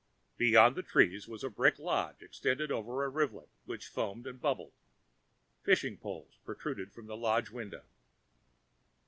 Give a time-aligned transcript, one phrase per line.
[0.35, 4.73] Beyond the trees was a brick lodge, extended over a rivulet which foamed and bubbled.
[5.61, 7.83] Fishing poles protruded from the lodge window.